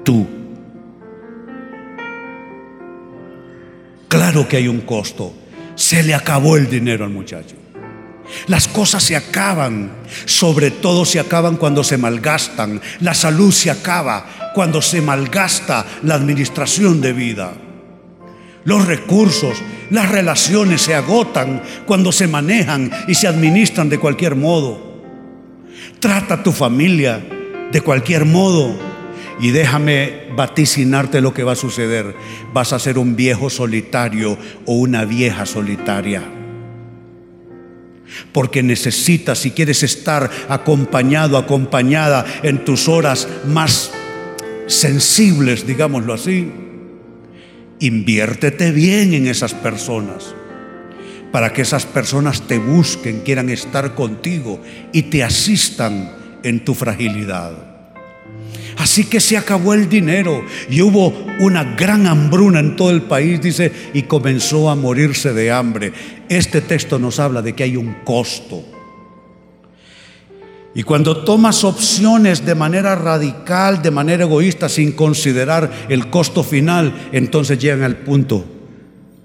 [0.04, 0.28] tú.
[4.08, 5.34] Claro que hay un costo.
[5.76, 7.56] Se le acabó el dinero al muchacho.
[8.48, 9.92] Las cosas se acaban,
[10.26, 12.82] sobre todo se acaban cuando se malgastan.
[13.02, 17.54] La salud se acaba cuando se malgasta la administración de vida.
[18.64, 19.58] Los recursos,
[19.90, 25.02] las relaciones se agotan cuando se manejan y se administran de cualquier modo.
[26.00, 27.26] Trata a tu familia
[27.72, 28.78] de cualquier modo
[29.40, 32.16] y déjame vaticinarte lo que va a suceder.
[32.54, 36.37] Vas a ser un viejo solitario o una vieja solitaria.
[38.32, 43.92] Porque necesitas, si quieres estar acompañado, acompañada en tus horas más
[44.68, 46.52] sensibles, digámoslo así,
[47.80, 50.36] inviértete bien en esas personas
[51.32, 54.62] para que esas personas te busquen, quieran estar contigo
[54.94, 56.12] y te asistan
[56.44, 57.67] en tu fragilidad.
[58.78, 63.42] Así que se acabó el dinero y hubo una gran hambruna en todo el país,
[63.42, 65.92] dice, y comenzó a morirse de hambre.
[66.30, 68.64] Este texto nos habla de que hay un costo.
[70.76, 77.10] Y cuando tomas opciones de manera radical, de manera egoísta, sin considerar el costo final,
[77.12, 78.46] entonces llegan al punto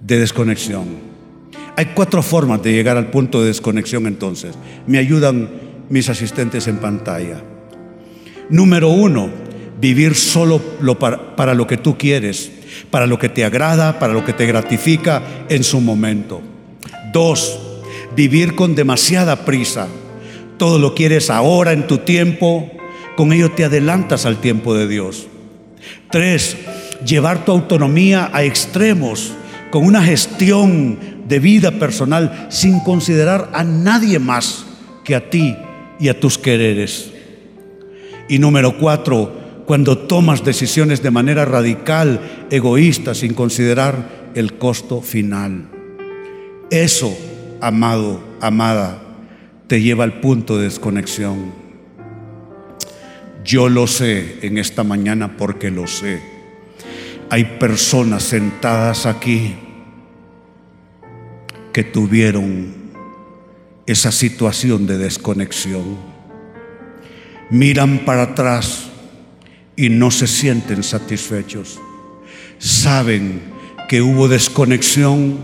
[0.00, 1.12] de desconexión.
[1.76, 4.54] Hay cuatro formas de llegar al punto de desconexión entonces.
[4.86, 5.50] Me ayudan
[5.90, 7.51] mis asistentes en pantalla.
[8.52, 9.30] Número uno,
[9.80, 10.60] vivir solo
[10.98, 12.52] para, para lo que tú quieres,
[12.90, 16.42] para lo que te agrada, para lo que te gratifica en su momento.
[17.14, 17.58] Dos,
[18.14, 19.88] vivir con demasiada prisa.
[20.58, 22.70] Todo lo quieres ahora en tu tiempo,
[23.16, 25.28] con ello te adelantas al tiempo de Dios.
[26.10, 26.58] Tres,
[27.06, 29.32] llevar tu autonomía a extremos,
[29.70, 34.66] con una gestión de vida personal sin considerar a nadie más
[35.04, 35.56] que a ti
[35.98, 37.11] y a tus quereres.
[38.32, 39.30] Y número cuatro,
[39.66, 45.68] cuando tomas decisiones de manera radical, egoísta, sin considerar el costo final.
[46.70, 47.14] Eso,
[47.60, 49.02] amado, amada,
[49.66, 51.52] te lleva al punto de desconexión.
[53.44, 56.22] Yo lo sé en esta mañana porque lo sé.
[57.28, 59.56] Hay personas sentadas aquí
[61.70, 62.72] que tuvieron
[63.84, 66.11] esa situación de desconexión.
[67.52, 68.88] Miran para atrás
[69.76, 71.78] y no se sienten satisfechos.
[72.56, 73.42] Saben
[73.90, 75.36] que hubo desconexión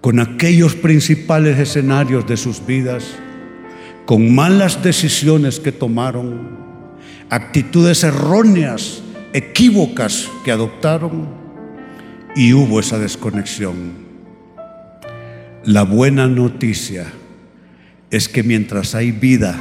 [0.00, 3.04] con aquellos principales escenarios de sus vidas,
[4.06, 6.48] con malas decisiones que tomaron,
[7.28, 11.26] actitudes erróneas, equívocas que adoptaron
[12.36, 13.94] y hubo esa desconexión.
[15.64, 17.06] La buena noticia
[18.12, 19.60] es que mientras hay vida,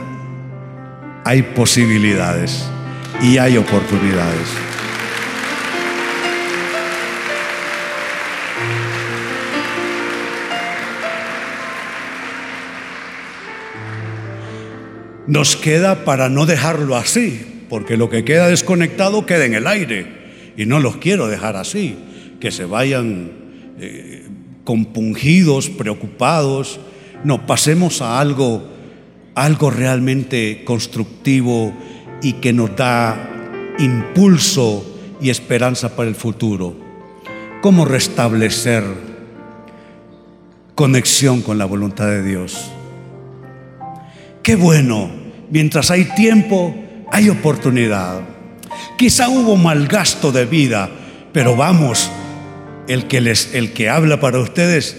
[1.25, 2.65] hay posibilidades
[3.21, 4.47] y hay oportunidades.
[15.25, 20.05] Nos queda para no dejarlo así, porque lo que queda desconectado queda en el aire
[20.57, 21.97] y no los quiero dejar así,
[22.41, 23.31] que se vayan
[23.79, 24.27] eh,
[24.65, 26.81] compungidos, preocupados.
[27.23, 28.72] No, pasemos a algo
[29.35, 31.73] algo realmente constructivo
[32.21, 33.29] y que nos da
[33.79, 34.85] impulso
[35.21, 36.75] y esperanza para el futuro.
[37.61, 38.83] ¿Cómo restablecer
[40.75, 42.71] conexión con la voluntad de Dios?
[44.41, 45.09] Qué bueno,
[45.49, 46.75] mientras hay tiempo,
[47.11, 48.21] hay oportunidad.
[48.97, 50.89] Quizá hubo mal gasto de vida,
[51.31, 52.11] pero vamos,
[52.87, 54.97] el que les el que habla para ustedes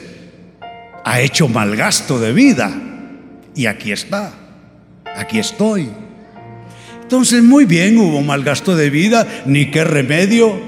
[1.04, 2.93] ha hecho mal gasto de vida
[3.54, 4.32] y aquí está,
[5.16, 5.90] aquí estoy.
[7.02, 10.58] Entonces, muy bien, hubo mal gasto de vida, ni qué remedio,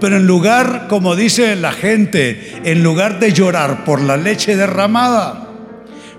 [0.00, 5.48] pero en lugar, como dice la gente, en lugar de llorar por la leche derramada,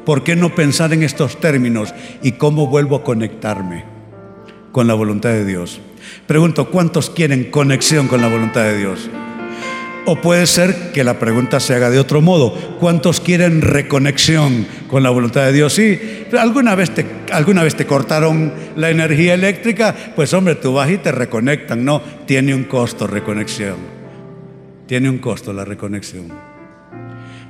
[0.06, 3.98] ¿por qué no pensar en estos términos y cómo vuelvo a conectarme
[4.78, 5.80] con la voluntad de Dios.
[6.28, 9.10] Pregunto, ¿cuántos quieren conexión con la voluntad de Dios?
[10.10, 12.54] O puede ser que la pregunta se haga de otro modo.
[12.80, 15.74] ¿Cuántos quieren reconexión con la voluntad de Dios?
[15.74, 16.00] Sí,
[16.40, 19.94] ¿alguna vez te, alguna vez te cortaron la energía eléctrica?
[20.16, 21.84] Pues hombre, tú vas y te reconectan.
[21.84, 23.76] No, tiene un costo reconexión.
[24.86, 26.32] Tiene un costo la reconexión.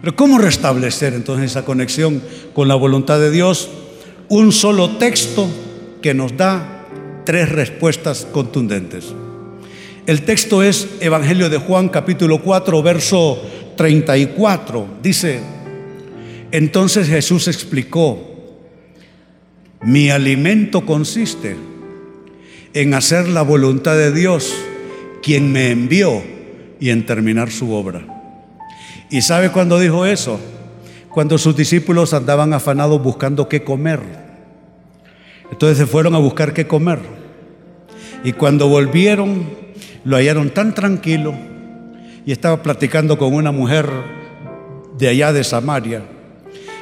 [0.02, 2.24] Pero ¿cómo restablecer entonces esa conexión
[2.56, 3.70] con la voluntad de Dios?
[4.30, 5.48] Un solo texto
[6.02, 6.88] que nos da
[7.24, 9.14] tres respuestas contundentes.
[10.08, 13.42] El texto es Evangelio de Juan capítulo 4, verso
[13.76, 14.88] 34.
[15.04, 15.42] Dice,
[16.50, 18.18] entonces Jesús explicó,
[19.82, 21.58] mi alimento consiste
[22.74, 24.56] en hacer la voluntad de Dios,
[25.22, 26.24] quien me envió,
[26.80, 28.08] y en terminar su obra.
[29.10, 30.40] ¿Y sabe cuándo dijo eso?
[31.10, 34.00] Cuando sus discípulos andaban afanados buscando qué comer.
[35.52, 37.00] Entonces se fueron a buscar qué comer.
[38.24, 39.67] Y cuando volvieron,
[40.08, 41.36] lo hallaron tan tranquilo
[42.26, 43.90] y estaba platicando con una mujer
[44.98, 46.02] de allá de Samaria.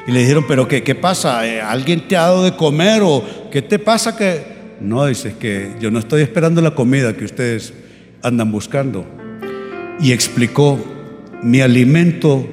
[0.06, 1.44] Y le dijeron, pero qué, qué pasa?
[1.44, 4.54] Eh, ¿Alguien te ha dado de comer o qué te pasa que...
[4.80, 7.74] No, dice que yo no estoy esperando la comida que ustedes
[8.22, 9.04] andan buscando.
[10.00, 10.78] Y explicó,
[11.42, 12.48] mi alimento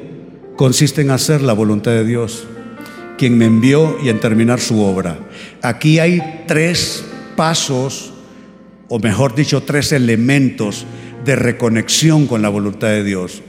[0.56, 2.48] consiste en hacer la voluntad de Dios,
[3.20, 5.20] quien me envió y en terminar su obra.
[5.62, 7.06] Aquí hay tres
[7.36, 8.13] pasos
[8.88, 10.86] o mejor dicho, tres elementos
[11.26, 13.42] de reconexión con la voluntad de Dios.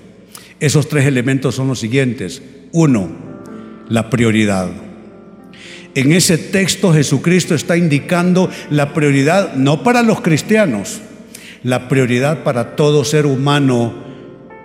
[0.60, 2.42] Esos tres elementos son los siguientes.
[2.72, 3.08] Uno,
[3.88, 4.70] la prioridad.
[5.94, 11.00] En ese texto Jesucristo está indicando la prioridad no para los cristianos,
[11.62, 14.02] la prioridad para todo ser humano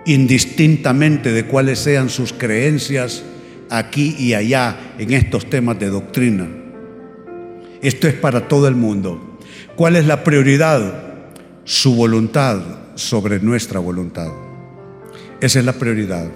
[0.05, 3.23] indistintamente de cuáles sean sus creencias
[3.69, 6.47] aquí y allá en estos temas de doctrina.
[7.81, 9.28] Esto es para todo el mundo.
[9.79, 10.91] ¿Cuál es la prioridad?
[11.63, 12.59] Su voluntad
[12.95, 14.27] sobre nuestra voluntad.
[15.39, 16.29] Esa es la prioridad.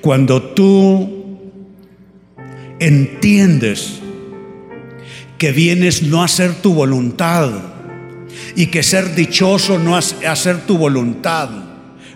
[0.00, 1.38] Cuando tú
[2.80, 4.00] entiendes
[5.38, 7.48] que vienes no a hacer tu voluntad
[8.56, 11.50] y que ser dichoso no es hacer tu voluntad,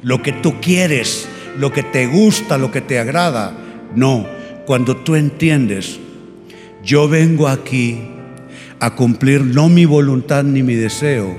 [0.02, 3.57] lo que tú quieres, lo que te gusta, lo que te agrada.
[3.94, 4.26] No,
[4.66, 6.00] cuando tú entiendes,
[6.83, 8.09] yo vengo aquí
[8.82, 11.36] a cumplir no mi voluntad ni mi deseo,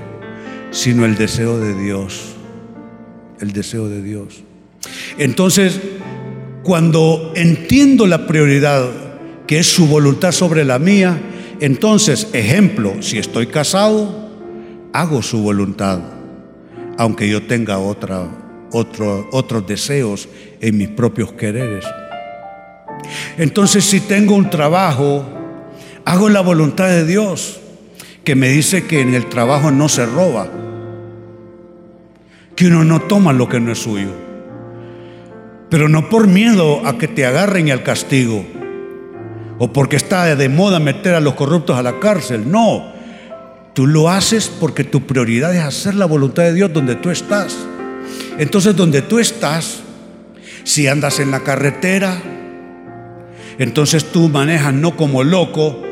[0.70, 2.36] sino el deseo de Dios.
[3.38, 4.42] El deseo de Dios.
[5.18, 5.78] Entonces,
[6.62, 8.88] cuando entiendo la prioridad
[9.46, 11.20] que es su voluntad sobre la mía,
[11.60, 14.30] entonces, ejemplo, si estoy casado,
[14.94, 16.00] hago su voluntad,
[16.96, 18.26] aunque yo tenga otra,
[18.72, 20.30] otro, otros deseos
[20.62, 21.84] en mis propios quereres.
[23.36, 25.33] Entonces, si tengo un trabajo,
[26.04, 27.60] Hago la voluntad de Dios,
[28.24, 30.48] que me dice que en el trabajo no se roba,
[32.56, 34.10] que uno no toma lo que no es suyo,
[35.70, 38.44] pero no por miedo a que te agarren y al castigo,
[39.58, 42.92] o porque está de moda meter a los corruptos a la cárcel, no.
[43.72, 47.56] Tú lo haces porque tu prioridad es hacer la voluntad de Dios donde tú estás.
[48.38, 49.80] Entonces, donde tú estás,
[50.64, 52.20] si andas en la carretera,
[53.58, 55.82] entonces tú manejas no como loco,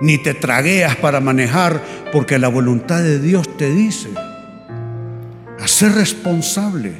[0.00, 1.80] ni te tragueas para manejar,
[2.12, 4.08] porque la voluntad de Dios te dice
[5.58, 6.92] a ser responsable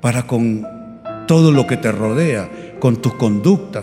[0.00, 0.66] para con
[1.26, 3.82] todo lo que te rodea, con tu conducta.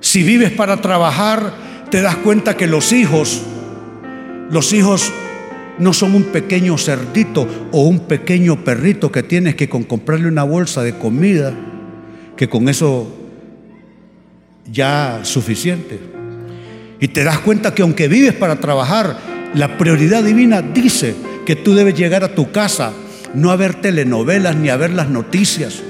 [0.00, 1.52] Si vives para trabajar,
[1.90, 3.42] te das cuenta que los hijos,
[4.50, 5.12] los hijos
[5.78, 10.44] no son un pequeño cerdito o un pequeño perrito que tienes que con comprarle una
[10.44, 11.52] bolsa de comida,
[12.36, 13.23] que con eso
[14.70, 16.00] ya suficiente.
[17.00, 19.16] Y te das cuenta que aunque vives para trabajar,
[19.54, 22.92] la prioridad divina dice que tú debes llegar a tu casa,
[23.34, 25.82] no a ver telenovelas ni a ver las noticias,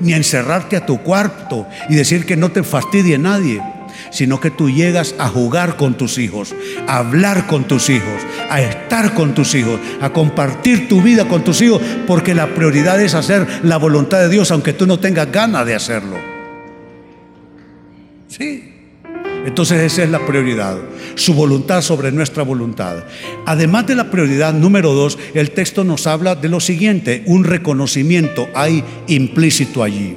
[0.00, 3.62] ni encerrarte a tu cuarto y decir que no te fastidie nadie,
[4.10, 6.54] sino que tú llegas a jugar con tus hijos,
[6.86, 11.42] a hablar con tus hijos, a estar con tus hijos, a compartir tu vida con
[11.42, 15.30] tus hijos, porque la prioridad es hacer la voluntad de Dios aunque tú no tengas
[15.30, 16.33] ganas de hacerlo.
[18.36, 18.64] Sí.
[19.46, 20.78] Entonces esa es la prioridad,
[21.16, 23.04] su voluntad sobre nuestra voluntad.
[23.46, 28.48] Además de la prioridad número dos, el texto nos habla de lo siguiente, un reconocimiento
[28.54, 30.16] hay implícito allí.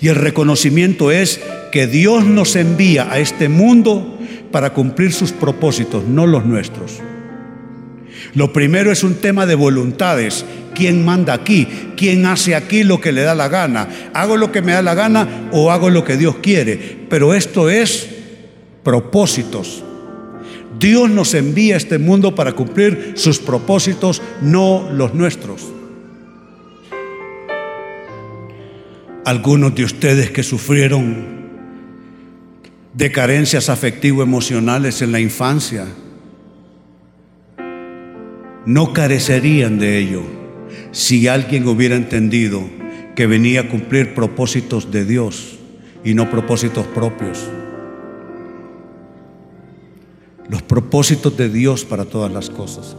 [0.00, 1.40] Y el reconocimiento es
[1.72, 4.18] que Dios nos envía a este mundo
[4.52, 7.00] para cumplir sus propósitos, no los nuestros.
[8.34, 10.44] Lo primero es un tema de voluntades.
[10.74, 11.66] ¿Quién manda aquí?
[11.96, 13.88] ¿Quién hace aquí lo que le da la gana?
[14.14, 16.98] ¿Hago lo que me da la gana o hago lo que Dios quiere?
[17.08, 18.08] Pero esto es
[18.88, 19.84] propósitos,
[20.78, 25.66] Dios nos envía a este mundo para cumplir sus propósitos, no los nuestros.
[29.24, 31.38] Algunos de ustedes que sufrieron
[32.94, 35.86] de carencias afectivo-emocionales en la infancia,
[38.68, 40.20] no carecerían de ello
[40.92, 42.62] si alguien hubiera entendido
[43.16, 45.58] que venía a cumplir propósitos de Dios
[46.04, 47.48] y no propósitos propios.
[50.50, 52.94] Los propósitos de Dios para todas las cosas.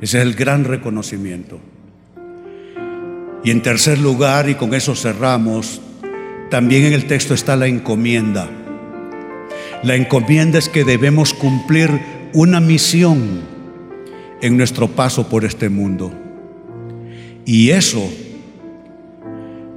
[0.00, 1.60] Ese es el gran reconocimiento.
[3.44, 5.80] Y en tercer lugar, y con eso cerramos,
[6.50, 8.50] también en el texto está la encomienda.
[9.84, 12.00] La encomienda es que debemos cumplir
[12.32, 13.53] una misión
[14.44, 16.12] en nuestro paso por este mundo.
[17.46, 18.06] Y eso,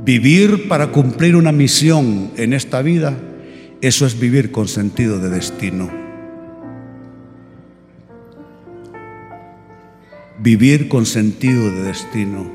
[0.04, 3.18] vivir para cumplir una misión en esta vida,
[3.80, 5.90] eso es vivir con sentido de destino.
[10.40, 12.52] Vivir con sentido de destino.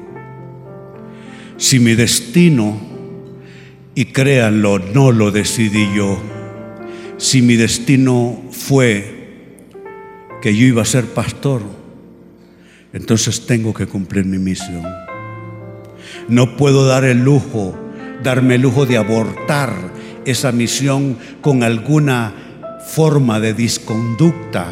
[1.56, 2.78] Si mi destino,
[3.94, 6.20] y créanlo, no lo decidí yo,
[7.16, 9.30] si mi destino fue
[10.42, 11.82] que yo iba a ser pastor,
[12.93, 14.84] entonces tengo que cumplir mi misión.
[16.28, 17.74] No puedo dar el lujo,
[18.22, 19.72] darme el lujo de abortar
[20.24, 22.32] esa misión con alguna
[22.86, 24.66] forma de disconducta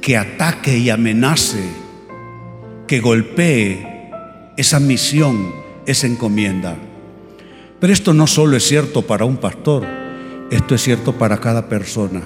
[0.00, 1.62] que ataque y amenace,
[2.86, 3.86] que golpee
[4.56, 5.52] esa misión,
[5.86, 6.76] esa encomienda.
[7.78, 9.86] Pero esto no solo es cierto para un pastor,
[10.50, 12.22] esto es cierto para cada persona.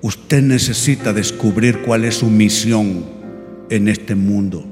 [0.00, 3.17] Usted necesita descubrir cuál es su misión
[3.70, 4.64] en este mundo.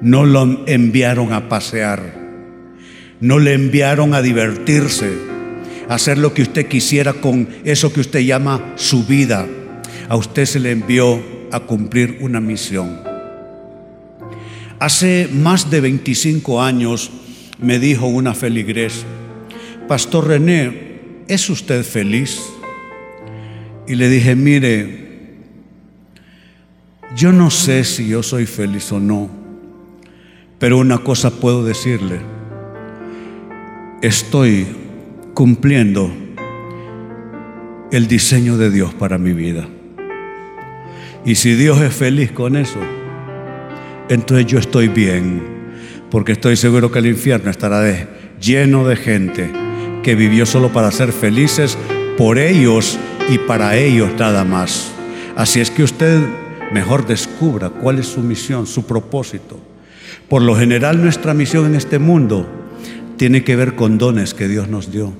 [0.00, 2.20] No lo enviaron a pasear,
[3.20, 5.12] no le enviaron a divertirse,
[5.88, 9.46] a hacer lo que usted quisiera con eso que usted llama su vida.
[10.08, 11.22] A usted se le envió
[11.52, 13.00] a cumplir una misión.
[14.80, 17.10] Hace más de 25 años
[17.60, 19.04] me dijo una feligres,
[19.86, 20.98] Pastor René,
[21.28, 22.40] ¿es usted feliz?
[23.86, 25.01] Y le dije, mire,
[27.14, 29.28] yo no sé si yo soy feliz o no,
[30.58, 32.20] pero una cosa puedo decirle.
[34.00, 34.66] Estoy
[35.34, 36.10] cumpliendo
[37.90, 39.68] el diseño de Dios para mi vida.
[41.24, 42.80] Y si Dios es feliz con eso,
[44.08, 45.42] entonces yo estoy bien,
[46.10, 47.82] porque estoy seguro que el infierno estará
[48.40, 49.50] lleno de gente
[50.02, 51.78] que vivió solo para ser felices
[52.18, 52.98] por ellos
[53.28, 54.90] y para ellos nada más.
[55.36, 56.20] Así es que usted
[56.72, 59.60] mejor descubra cuál es su misión, su propósito.
[60.28, 62.48] Por lo general nuestra misión en este mundo
[63.16, 65.12] tiene que ver con dones que Dios nos dio.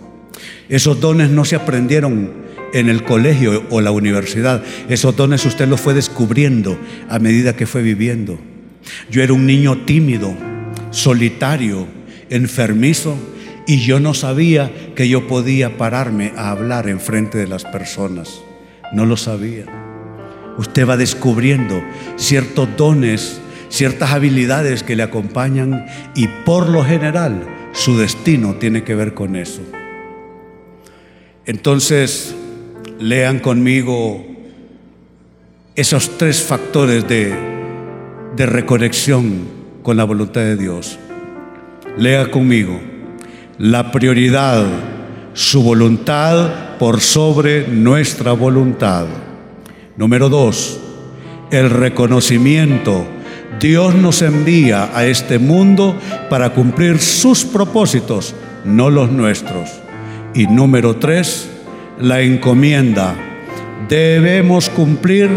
[0.68, 2.32] Esos dones no se aprendieron
[2.72, 4.62] en el colegio o la universidad.
[4.88, 6.78] Esos dones usted los fue descubriendo
[7.08, 8.38] a medida que fue viviendo.
[9.10, 10.34] Yo era un niño tímido,
[10.90, 11.86] solitario,
[12.30, 13.16] enfermizo
[13.66, 18.40] y yo no sabía que yo podía pararme a hablar en frente de las personas.
[18.92, 19.81] No lo sabía
[20.58, 21.82] usted va descubriendo
[22.16, 28.94] ciertos dones, ciertas habilidades que le acompañan y por lo general su destino tiene que
[28.94, 29.62] ver con eso.
[31.46, 32.34] Entonces,
[32.98, 34.24] lean conmigo
[35.74, 37.34] esos tres factores de,
[38.36, 39.48] de reconexión
[39.82, 40.98] con la voluntad de Dios.
[41.96, 42.92] Lea conmigo
[43.58, 44.66] la prioridad,
[45.34, 49.06] su voluntad por sobre nuestra voluntad.
[49.96, 50.80] Número dos,
[51.50, 53.04] el reconocimiento.
[53.60, 55.98] Dios nos envía a este mundo
[56.30, 58.34] para cumplir sus propósitos,
[58.64, 59.70] no los nuestros.
[60.34, 61.48] Y número tres,
[62.00, 63.14] la encomienda.
[63.88, 65.28] Debemos cumplir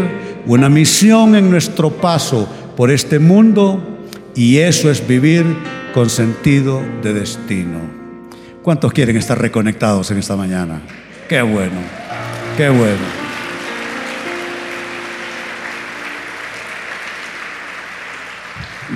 [0.46, 3.82] una misión en nuestro paso por este mundo
[4.34, 5.44] y eso es vivir
[5.92, 7.80] con sentido de destino.
[8.62, 10.80] ¿Cuántos quieren estar reconectados en esta mañana?
[11.28, 11.78] Qué bueno,
[12.56, 13.25] qué bueno.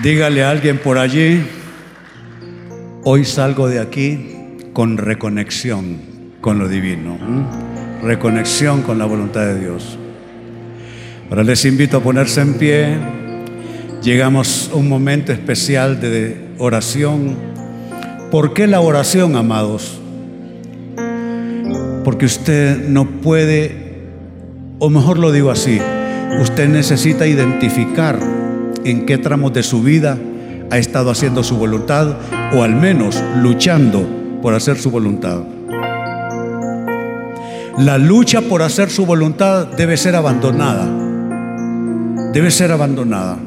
[0.03, 1.43] Dígale a alguien por allí,
[3.05, 4.35] hoy salgo de aquí
[4.73, 5.99] con reconexión
[6.41, 7.19] con lo divino,
[8.03, 9.99] reconexión con la voluntad de Dios.
[11.29, 12.97] Ahora les invito a ponerse en pie.
[14.03, 17.37] Llegamos a un momento especial de oración.
[18.31, 20.01] ¿Por qué la oración, amados?
[22.05, 24.07] Porque usted no puede,
[24.79, 25.79] o mejor lo digo así,
[26.41, 28.40] usted necesita identificar
[28.85, 30.19] en qué tramos de su vida
[30.71, 32.17] ha estado haciendo su voluntad
[32.55, 34.07] o al menos luchando
[34.43, 35.41] por hacer su voluntad.
[37.79, 40.87] La lucha por hacer su voluntad debe ser abandonada.
[42.33, 43.39] Debe ser abandonada.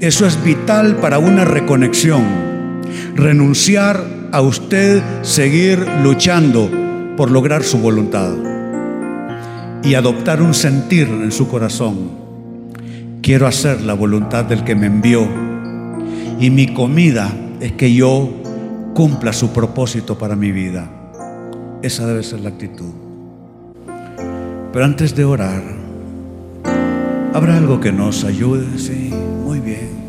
[0.00, 2.22] Eso es vital para una reconexión.
[3.14, 6.70] Renunciar a usted seguir luchando
[7.16, 8.32] por lograr su voluntad
[9.82, 12.21] y adoptar un sentir en su corazón.
[13.22, 15.28] Quiero hacer la voluntad del que me envió
[16.40, 18.28] y mi comida es que yo
[18.94, 20.90] cumpla su propósito para mi vida.
[21.82, 22.90] Esa debe ser la actitud.
[24.72, 25.62] Pero antes de orar,
[27.32, 28.76] ¿habrá algo que nos ayude?
[28.76, 29.14] Sí,
[29.44, 30.01] muy bien.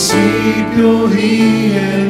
[0.00, 2.09] Principio y el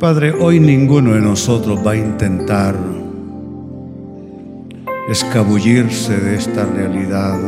[0.00, 2.76] Padre, hoy ninguno de nosotros va a intentar
[5.08, 7.38] escabullirse de esta realidad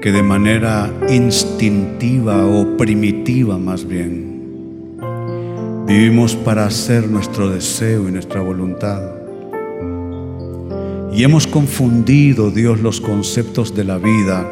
[0.00, 4.96] que de manera instintiva o primitiva más bien
[5.86, 9.02] vivimos para hacer nuestro deseo y nuestra voluntad.
[11.12, 14.50] Y hemos confundido, Dios, los conceptos de la vida,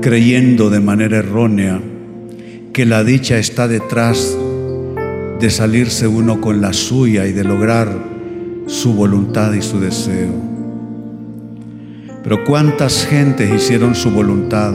[0.00, 1.82] creyendo de manera errónea
[2.72, 4.38] que la dicha está detrás
[5.40, 7.88] de salirse uno con la suya y de lograr
[8.66, 10.32] su voluntad y su deseo.
[12.22, 14.72] Pero cuántas gentes hicieron su voluntad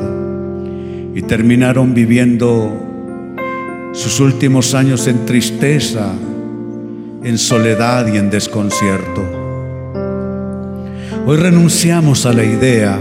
[1.15, 2.71] y terminaron viviendo
[3.93, 6.11] sus últimos años en tristeza,
[7.23, 9.23] en soledad y en desconcierto.
[11.25, 12.99] Hoy renunciamos a la idea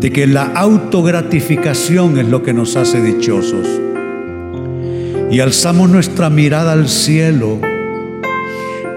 [0.00, 3.66] de que la autogratificación es lo que nos hace dichosos
[5.30, 7.58] y alzamos nuestra mirada al cielo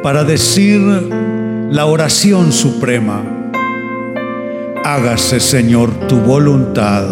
[0.01, 0.81] para decir
[1.69, 3.21] la oración suprema.
[4.83, 7.05] Hágase, Señor, tu voluntad,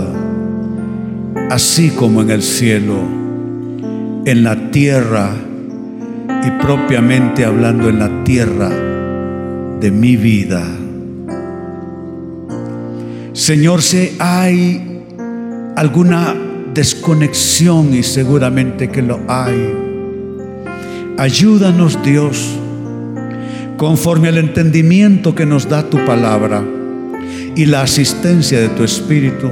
[1.50, 2.96] así como en el cielo,
[4.26, 5.32] en la tierra
[6.46, 8.70] y propiamente hablando en la tierra
[9.80, 10.64] de mi vida.
[13.34, 15.04] Señor, si hay
[15.76, 16.36] alguna
[16.80, 19.76] desconexión y seguramente que lo hay,
[21.18, 22.58] ayúdanos Dios,
[23.76, 26.64] conforme al entendimiento que nos da tu palabra
[27.54, 29.50] y la asistencia de tu Espíritu,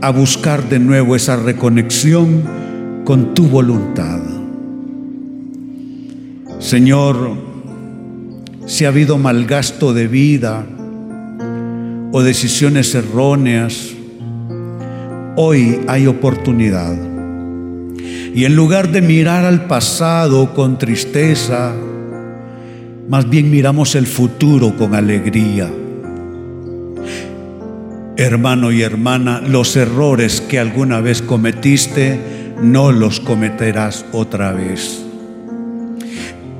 [0.00, 2.44] a buscar de nuevo esa reconexión
[3.04, 4.20] con tu voluntad.
[6.60, 7.32] Señor,
[8.66, 10.64] si ha habido malgasto de vida
[12.12, 13.97] o decisiones erróneas,
[15.40, 16.96] hoy hay oportunidad.
[18.34, 21.72] Y en lugar de mirar al pasado con tristeza,
[23.08, 25.70] más bien miramos el futuro con alegría.
[28.16, 32.18] Hermano y hermana, los errores que alguna vez cometiste,
[32.60, 35.04] no los cometerás otra vez.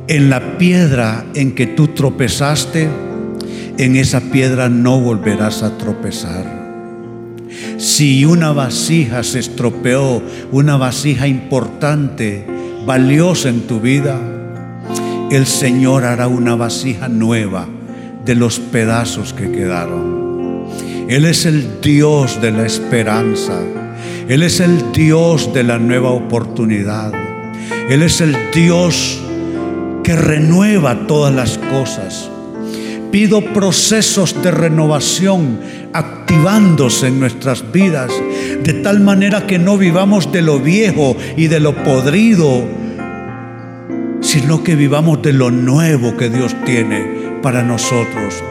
[0.07, 2.89] En la piedra en que tú tropezaste,
[3.77, 6.58] en esa piedra no volverás a tropezar.
[7.77, 12.47] Si una vasija se estropeó, una vasija importante,
[12.85, 14.19] valiosa en tu vida,
[15.31, 17.69] el Señor hará una vasija nueva
[18.25, 20.67] de los pedazos que quedaron.
[21.09, 23.59] Él es el Dios de la esperanza.
[24.29, 27.13] Él es el Dios de la nueva oportunidad.
[27.89, 29.19] Él es el Dios
[30.05, 32.31] que renueva todas las cosas.
[33.11, 35.61] Pido procesos de renovación
[35.93, 38.11] activándose en nuestras vidas,
[38.63, 42.65] de tal manera que no vivamos de lo viejo y de lo podrido,
[44.21, 48.43] sino que vivamos de lo nuevo que Dios tiene para nosotros.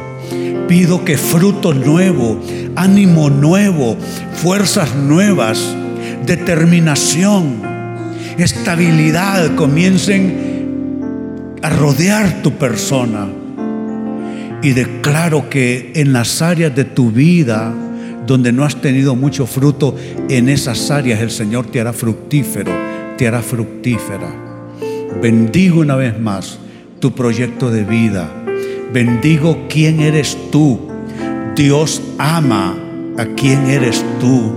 [0.68, 2.42] Pido que fruto nuevo,
[2.76, 3.96] ánimo nuevo,
[4.34, 5.76] fuerzas nuevas,
[6.26, 7.62] determinación,
[8.38, 10.58] estabilidad comiencen
[11.62, 13.28] a rodear tu persona
[14.62, 17.74] y declaro que en las áreas de tu vida
[18.26, 19.96] donde no has tenido mucho fruto,
[20.30, 22.72] en esas áreas el Señor te hará fructífero,
[23.18, 24.30] te hará fructífera.
[25.22, 26.60] Bendigo una vez más
[27.00, 28.30] tu proyecto de vida.
[28.94, 30.80] Bendigo quién eres tú.
[31.56, 32.78] Dios ama
[33.18, 34.54] a quién eres tú.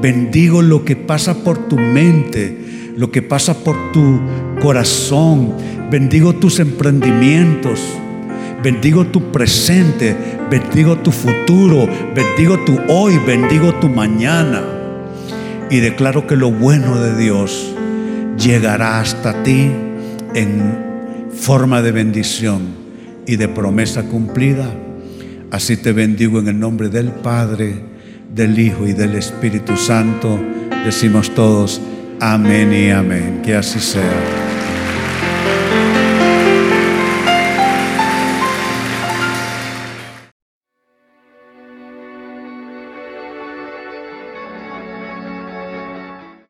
[0.00, 4.20] Bendigo lo que pasa por tu mente, lo que pasa por tu
[4.60, 5.52] corazón.
[5.90, 7.80] Bendigo tus emprendimientos.
[8.64, 10.16] Bendigo tu presente,
[10.50, 14.62] bendigo tu futuro, bendigo tu hoy, bendigo tu mañana.
[15.70, 17.74] Y declaro que lo bueno de Dios
[18.38, 19.70] llegará hasta ti
[20.34, 22.62] en forma de bendición
[23.26, 24.70] y de promesa cumplida.
[25.50, 27.84] Así te bendigo en el nombre del Padre,
[28.34, 30.40] del Hijo y del Espíritu Santo.
[30.86, 31.82] Decimos todos,
[32.18, 33.42] amén y amén.
[33.44, 34.43] Que así sea.